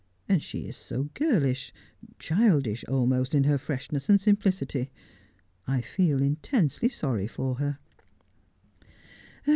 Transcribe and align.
And 0.27 0.41
she 0.41 0.61
is 0.65 0.75
so 0.75 1.09
girlish— 1.13 1.71
childish 2.17 2.83
almost 2.87 3.35
in 3.35 3.43
her 3.43 3.59
freshness 3.59 4.09
and 4.09 4.19
simplicity. 4.19 4.89
I 5.67 5.81
feel 5.81 6.23
intensely 6.23 6.89
sorry 6.89 7.27
for 7.27 7.57
her.' 7.59 7.77